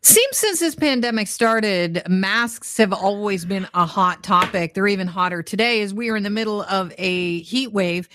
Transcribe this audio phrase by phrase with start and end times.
[0.00, 4.74] Seems since this pandemic started, masks have always been a hot topic.
[4.74, 8.08] They're even hotter today as we are in the middle of a heat wave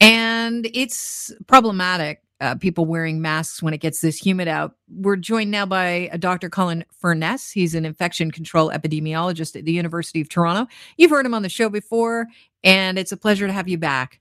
[0.00, 2.20] and it's problematic.
[2.40, 4.74] Uh, people wearing masks when it gets this humid out.
[4.88, 6.50] We're joined now by uh, Dr.
[6.50, 7.50] Colin Furness.
[7.50, 10.70] He's an infection control epidemiologist at the University of Toronto.
[10.98, 12.26] You've heard him on the show before,
[12.62, 14.20] and it's a pleasure to have you back.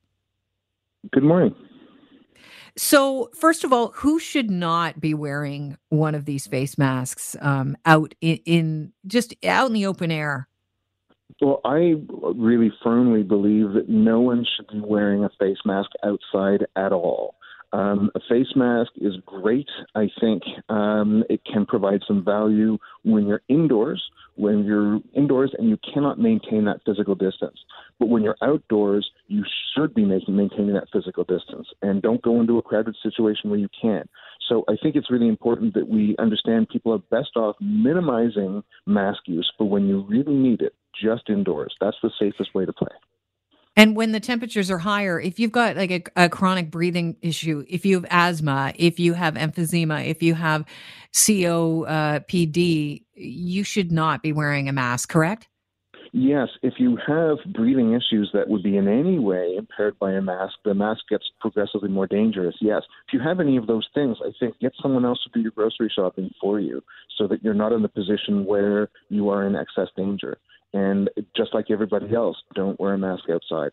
[1.12, 1.54] Good morning.
[2.76, 7.78] So, first of all, who should not be wearing one of these face masks um,
[7.86, 10.48] out in, in just out in the open air?
[11.42, 11.96] Well, I
[12.36, 17.36] really firmly believe that no one should be wearing a face mask outside at all.
[17.74, 19.68] Um, a face mask is great.
[19.96, 24.02] I think um, it can provide some value when you're indoors,
[24.36, 27.58] when you're indoors and you cannot maintain that physical distance.
[28.00, 32.40] But when you're outdoors, you should be making maintaining that physical distance, and don't go
[32.40, 34.10] into a crowded situation where you can't.
[34.48, 39.22] So I think it's really important that we understand people are best off minimizing mask
[39.26, 41.74] use for when you really need it, just indoors.
[41.82, 42.96] That's the safest way to play.
[43.76, 47.66] And when the temperatures are higher, if you've got like a, a, chronic breathing issue,
[47.68, 50.66] if you have asthma, if you have emphysema, if you have
[51.12, 55.48] COPD, uh, you should not be wearing a mask, correct?
[56.16, 60.22] Yes, if you have breathing issues that would be in any way impaired by a
[60.22, 62.56] mask, the mask gets progressively more dangerous.
[62.62, 62.84] Yes.
[63.08, 65.52] If you have any of those things, I think get someone else to do your
[65.52, 66.84] grocery shopping for you
[67.18, 70.38] so that you're not in the position where you are in excess danger.
[70.74, 73.72] And just like everybody else, don't wear a mask outside.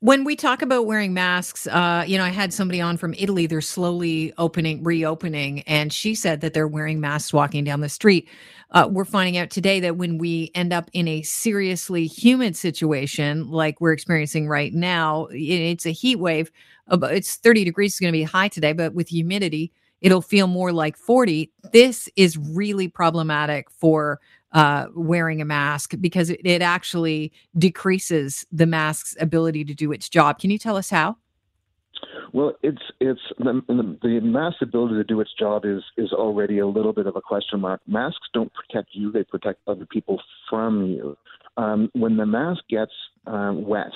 [0.00, 3.46] When we talk about wearing masks, uh, you know, I had somebody on from Italy.
[3.46, 8.28] They're slowly opening, reopening, and she said that they're wearing masks walking down the street.
[8.72, 13.48] Uh, we're finding out today that when we end up in a seriously humid situation
[13.48, 16.50] like we're experiencing right now, it's a heat wave.
[16.90, 20.72] It's 30 degrees, is going to be high today, but with humidity, it'll feel more
[20.72, 21.52] like 40.
[21.72, 24.18] This is really problematic for
[24.52, 30.08] uh, wearing a mask because it, it actually decreases the mask's ability to do its
[30.08, 30.38] job.
[30.38, 31.16] Can you tell us how?
[32.32, 33.62] Well, it's it's the,
[34.02, 37.20] the mask's ability to do its job is is already a little bit of a
[37.20, 37.80] question mark.
[37.86, 41.16] Masks don't protect you; they protect other people from you.
[41.58, 42.92] Um, when the mask gets
[43.26, 43.92] uh, wet,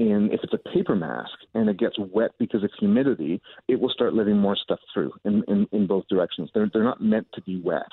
[0.00, 3.90] in if it's a paper mask and it gets wet because of humidity, it will
[3.90, 6.50] start letting more stuff through in, in, in both directions.
[6.54, 7.90] They're they're not meant to be wet.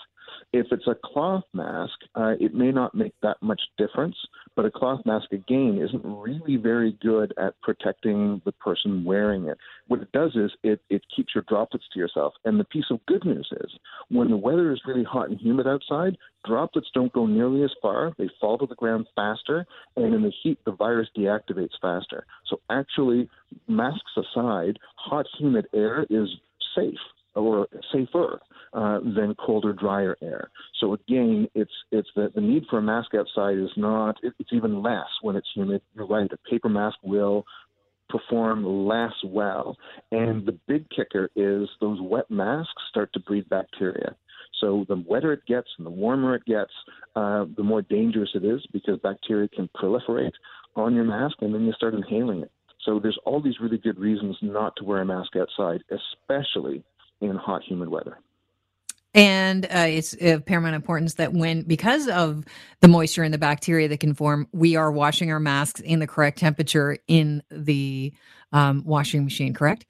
[0.53, 4.15] If it's a cloth mask, uh, it may not make that much difference,
[4.55, 9.57] but a cloth mask, again, isn't really very good at protecting the person wearing it.
[9.87, 12.33] What it does is it, it keeps your droplets to yourself.
[12.45, 13.71] And the piece of good news is
[14.07, 18.13] when the weather is really hot and humid outside, droplets don't go nearly as far.
[18.17, 19.65] They fall to the ground faster.
[19.97, 22.25] And in the heat, the virus deactivates faster.
[22.49, 23.29] So actually,
[23.67, 26.29] masks aside, hot, humid air is
[26.73, 26.97] safe
[27.37, 28.39] or safer
[28.73, 30.49] uh, than colder, drier air.
[30.79, 34.17] So again, it's it's the, the need for a mask outside is not.
[34.23, 35.81] It, it's even less when it's humid.
[35.95, 36.29] You're right.
[36.31, 37.45] A paper mask will
[38.09, 39.77] perform less well.
[40.11, 44.15] And the big kicker is those wet masks start to breed bacteria.
[44.61, 46.71] So the wetter it gets and the warmer it gets,
[47.15, 50.31] uh, the more dangerous it is because bacteria can proliferate
[50.75, 52.51] on your mask and then you start inhaling it.
[52.85, 56.83] So there's all these really good reasons not to wear a mask outside, especially
[57.21, 58.17] in hot, humid weather.
[59.13, 62.43] And uh, it's of paramount importance that when, because of
[62.81, 66.05] the moisture and the bacteria that can form, we are washing our masks in the
[66.05, 68.13] correct temperature in the
[68.51, 69.85] um, washing machine, correct?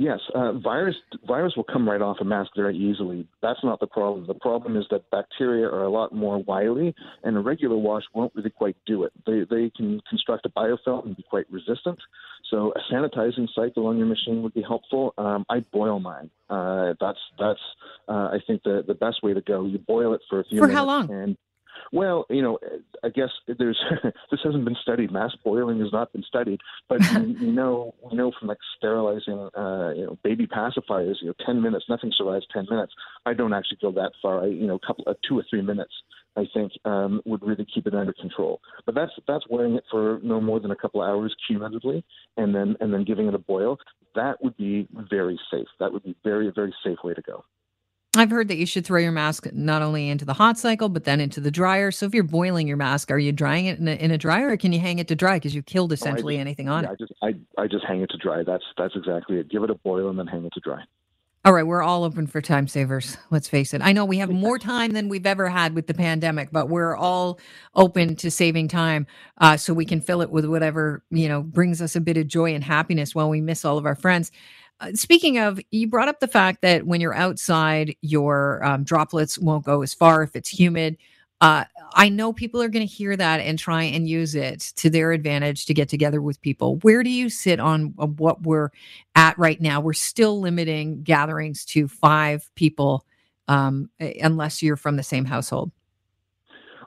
[0.00, 0.94] Yes, uh, virus
[1.26, 3.26] virus will come right off a mask very easily.
[3.42, 4.28] That's not the problem.
[4.28, 6.94] The problem is that bacteria are a lot more wily,
[7.24, 9.12] and a regular wash won't really quite do it.
[9.26, 11.98] They they can construct a biofilm and be quite resistant.
[12.48, 15.14] So a sanitizing cycle on your machine would be helpful.
[15.18, 16.30] Um, I boil mine.
[16.48, 17.60] Uh, that's that's
[18.08, 19.64] uh, I think the the best way to go.
[19.64, 20.78] You boil it for a few for minutes.
[20.78, 21.10] how long?
[21.10, 21.36] And
[21.92, 22.58] well, you know,
[23.02, 23.78] I guess there's
[24.30, 25.10] this hasn't been studied.
[25.10, 29.92] Mass boiling has not been studied, but you, know, we know from like sterilizing, uh,
[29.94, 32.92] you know, baby pacifiers, you know, ten minutes, nothing survives ten minutes.
[33.26, 34.44] I don't actually go that far.
[34.44, 35.92] I, you know, a couple, uh, two or three minutes,
[36.36, 38.60] I think, um, would really keep it under control.
[38.86, 42.04] But that's that's wearing it for no more than a couple of hours cumulatively,
[42.36, 43.78] and then and then giving it a boil.
[44.14, 45.68] That would be very safe.
[45.80, 47.44] That would be very very safe way to go.
[48.18, 51.04] I've heard that you should throw your mask not only into the hot cycle, but
[51.04, 51.90] then into the dryer.
[51.90, 54.48] So if you're boiling your mask, are you drying it in a, in a dryer
[54.50, 55.36] or can you hang it to dry?
[55.36, 56.92] Because you've killed essentially oh, just, anything on yeah, it.
[56.92, 57.12] I just,
[57.56, 58.42] I, I just hang it to dry.
[58.42, 59.48] That's, that's exactly it.
[59.48, 60.82] Give it a boil and then hang it to dry.
[61.44, 63.16] All right, we're all open for time savers.
[63.30, 63.80] Let's face it.
[63.80, 66.96] I know we have more time than we've ever had with the pandemic, but we're
[66.96, 67.38] all
[67.76, 69.06] open to saving time
[69.38, 72.26] uh, so we can fill it with whatever you know brings us a bit of
[72.26, 74.32] joy and happiness while we miss all of our friends.
[74.80, 79.38] Uh, speaking of, you brought up the fact that when you're outside, your um, droplets
[79.38, 80.96] won't go as far if it's humid.
[81.40, 81.64] Uh,
[81.94, 85.12] I know people are going to hear that and try and use it to their
[85.12, 86.76] advantage to get together with people.
[86.82, 88.70] Where do you sit on uh, what we're
[89.14, 89.80] at right now?
[89.80, 93.04] We're still limiting gatherings to five people
[93.46, 95.70] um, unless you're from the same household.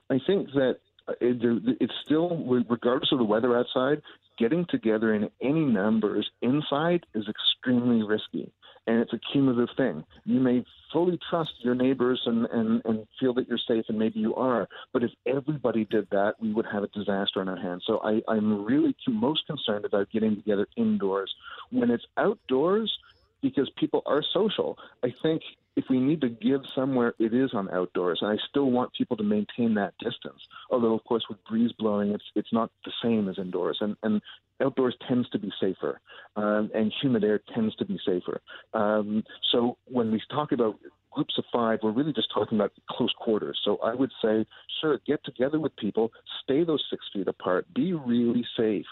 [0.10, 0.80] I think that
[1.20, 4.02] it's still, regardless of the weather outside,
[4.38, 8.52] getting together in any numbers inside is extremely risky.
[8.88, 10.04] And it's a cumulative thing.
[10.26, 14.20] You may fully trust your neighbors and, and, and feel that you're safe, and maybe
[14.20, 14.68] you are.
[14.92, 17.84] But if everybody did that, we would have a disaster on our hands.
[17.86, 21.32] So I, I'm really most concerned about getting together indoors.
[21.70, 22.92] When it's outdoors,
[23.42, 24.78] because people are social.
[25.04, 25.42] I think
[25.76, 28.20] if we need to give somewhere, it is on outdoors.
[28.22, 30.42] And I still want people to maintain that distance.
[30.70, 33.78] Although, of course, with breeze blowing, it's it's not the same as indoors.
[33.82, 34.22] And and
[34.62, 36.00] outdoors tends to be safer,
[36.36, 38.42] um, and humid air tends to be safer.
[38.74, 40.78] Um, so when we talk about
[41.12, 43.60] groups of five, we're really just talking about close quarters.
[43.64, 44.46] So I would say,
[44.80, 46.12] sure, get together with people,
[46.44, 48.86] stay those six feet apart, be really safe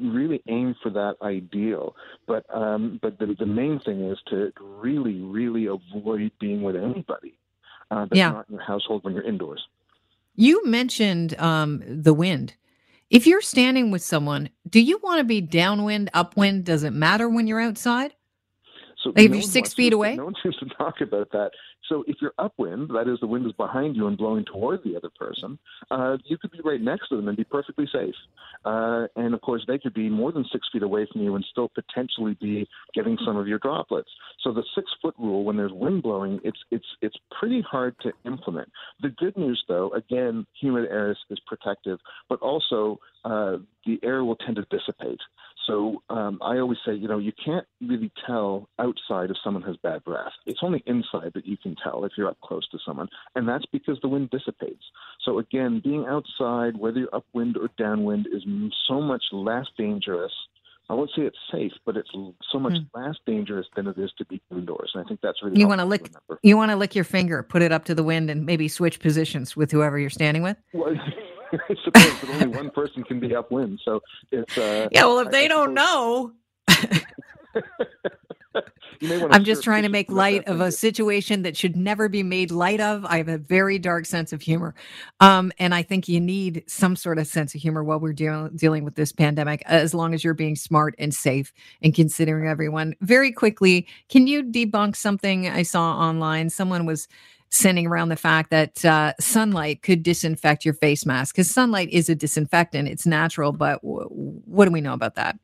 [0.00, 1.94] really aim for that ideal.
[2.26, 7.34] But um, but the, the main thing is to really, really avoid being with anybody
[7.90, 8.30] uh, that's yeah.
[8.30, 9.62] not in your household when you're indoors.
[10.34, 12.54] You mentioned um, the wind.
[13.10, 16.64] If you're standing with someone, do you want to be downwind, upwind?
[16.64, 18.14] Does it matter when you're outside?
[19.02, 20.16] So like if no you're six feet to, away?
[20.16, 21.50] No one seems to talk about that.
[21.88, 24.96] So if you're upwind, that is, the wind is behind you and blowing toward the
[24.96, 25.58] other person,
[25.90, 28.14] uh, you could be right next to them and be perfectly safe.
[28.64, 31.44] Uh, and of course, they could be more than six feet away from you and
[31.50, 34.08] still potentially be getting some of your droplets.
[34.42, 38.12] So the six foot rule, when there's wind blowing, it's it's it's pretty hard to
[38.24, 38.70] implement.
[39.02, 41.98] The good news, though, again, humid air is, is protective,
[42.28, 43.56] but also uh,
[43.86, 45.20] the air will tend to dissipate.
[45.70, 49.76] So um, I always say, you know, you can't really tell outside if someone has
[49.76, 50.32] bad breath.
[50.44, 53.66] It's only inside that you can tell if you're up close to someone, and that's
[53.66, 54.82] because the wind dissipates.
[55.24, 58.44] So again, being outside, whether you're upwind or downwind, is
[58.88, 60.32] so much less dangerous.
[60.88, 62.10] I won't say it's safe, but it's
[62.50, 62.86] so much mm.
[62.92, 64.90] less dangerous than it is to be indoors.
[64.92, 66.10] And I think that's really you want to lick.
[66.42, 68.98] You want to lick your finger, put it up to the wind, and maybe switch
[68.98, 70.56] positions with whoever you're standing with.
[70.72, 70.96] Well,
[71.52, 73.80] I suppose that only one person can be upwind.
[73.84, 74.00] So
[74.30, 75.04] it's uh, yeah.
[75.04, 76.32] Well, if they don't know.
[79.02, 82.80] I'm just trying to make light of a situation that should never be made light
[82.80, 83.04] of.
[83.06, 84.74] I have a very dark sense of humor.
[85.20, 88.50] Um, and I think you need some sort of sense of humor while we're deal-
[88.54, 91.52] dealing with this pandemic, as long as you're being smart and safe
[91.82, 92.94] and considering everyone.
[93.00, 96.50] Very quickly, can you debunk something I saw online?
[96.50, 97.08] Someone was
[97.50, 102.08] sending around the fact that uh, sunlight could disinfect your face mask because sunlight is
[102.08, 102.88] a disinfectant.
[102.88, 105.38] It's natural, but w- what do we know about that?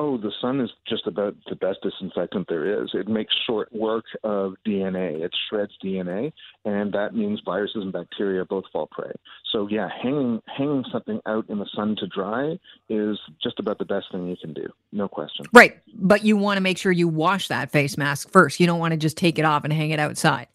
[0.00, 2.90] Oh, the sun is just about the best disinfectant there is.
[2.94, 5.22] It makes short work of DNA.
[5.24, 6.32] It shreds DNA,
[6.64, 9.10] and that means viruses and bacteria both fall prey.
[9.50, 13.84] So yeah, hanging hanging something out in the sun to dry is just about the
[13.84, 14.68] best thing you can do.
[14.92, 15.46] No question.
[15.52, 18.60] Right, but you want to make sure you wash that face mask first.
[18.60, 20.46] You don't want to just take it off and hang it outside.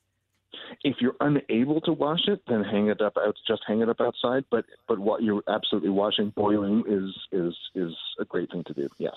[0.83, 3.35] If you're unable to wash it, then hang it up out.
[3.47, 4.43] Just hang it up outside.
[4.51, 8.89] But but what you're absolutely washing, boiling is is is a great thing to do.
[8.97, 9.15] Yes.